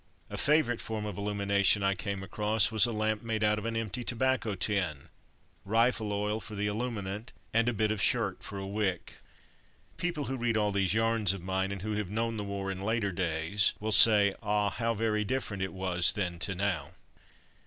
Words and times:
A 0.31 0.35
favourite 0.37 0.81
form 0.81 1.05
of 1.05 1.15
illumination 1.15 1.83
I 1.83 1.93
came 1.93 2.23
across 2.23 2.71
was 2.71 2.87
a 2.87 2.91
lamp 2.91 3.21
made 3.21 3.43
out 3.43 3.59
of 3.59 3.65
an 3.67 3.75
empty 3.77 4.03
tobacco 4.03 4.55
tin, 4.55 5.09
rifle 5.63 6.11
oil 6.11 6.39
for 6.39 6.55
the 6.55 6.65
illuminant, 6.65 7.33
and 7.53 7.69
a 7.69 7.73
bit 7.73 7.91
of 7.91 7.99
a 7.99 8.01
shirt 8.01 8.41
for 8.41 8.57
a 8.57 8.65
wick! 8.65 9.17
People 9.97 10.25
who 10.25 10.37
read 10.37 10.57
all 10.57 10.71
these 10.71 10.95
yarns 10.95 11.33
of 11.33 11.43
mine, 11.43 11.71
and 11.71 11.83
who 11.83 11.93
have 11.93 12.09
known 12.09 12.37
the 12.37 12.43
war 12.43 12.71
in 12.71 12.81
later 12.81 13.11
days, 13.11 13.73
will 13.79 13.91
say, 13.91 14.33
"Ah, 14.41 14.71
how 14.71 14.95
very 14.95 15.23
different 15.23 15.61
it 15.61 15.71
was 15.71 16.13
then 16.13 16.39
to 16.39 16.55
now." 16.55 16.95